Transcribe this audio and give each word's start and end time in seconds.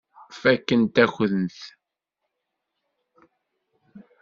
Fakkent-akent-t. 0.41 1.61